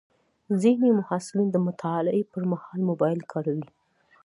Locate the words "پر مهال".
2.31-2.79